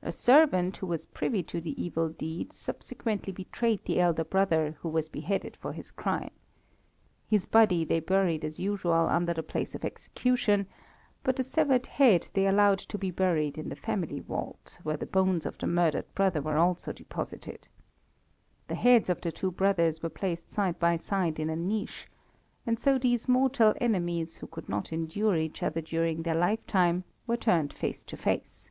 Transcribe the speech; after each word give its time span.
A 0.00 0.12
servant 0.12 0.78
who 0.78 0.86
was 0.86 1.04
privy 1.04 1.42
to 1.42 1.60
the 1.60 1.78
evil 1.78 2.08
deed 2.08 2.54
subsequently 2.54 3.34
betrayed 3.34 3.84
the 3.84 4.00
elder 4.00 4.24
brother, 4.24 4.78
who 4.80 4.88
was 4.88 5.10
beheaded 5.10 5.58
for 5.58 5.74
his 5.74 5.90
crime. 5.90 6.30
His 7.28 7.44
body 7.44 7.84
they 7.84 8.00
buried 8.00 8.46
as 8.46 8.58
usual 8.58 8.94
under 8.94 9.34
the 9.34 9.42
place 9.42 9.74
of 9.74 9.84
execution, 9.84 10.66
but 11.22 11.36
the 11.36 11.42
severed 11.42 11.84
head 11.86 12.30
they 12.32 12.46
allowed 12.46 12.78
to 12.78 12.96
be 12.96 13.10
buried 13.10 13.58
in 13.58 13.68
the 13.68 13.76
family 13.76 14.20
vault, 14.20 14.78
where 14.84 14.96
the 14.96 15.04
bones 15.04 15.44
of 15.44 15.58
the 15.58 15.66
murdered 15.66 16.06
brother 16.14 16.40
were 16.40 16.56
also 16.56 16.90
deposited. 16.90 17.68
The 18.68 18.74
heads 18.74 19.10
of 19.10 19.20
the 19.20 19.30
two 19.32 19.50
brothers 19.50 20.02
were 20.02 20.08
placed 20.08 20.50
side 20.50 20.78
by 20.78 20.96
side 20.96 21.38
in 21.38 21.50
a 21.50 21.56
niche, 21.56 22.08
and 22.64 22.78
so 22.80 22.96
these 22.98 23.28
mortal 23.28 23.74
enemies, 23.82 24.38
who 24.38 24.46
could 24.46 24.70
not 24.70 24.94
endure 24.94 25.36
each 25.36 25.62
other 25.62 25.82
during 25.82 26.22
their 26.22 26.34
life 26.34 26.66
time, 26.66 27.04
were 27.26 27.36
turned 27.36 27.74
face 27.74 28.02
to 28.04 28.16
face. 28.16 28.70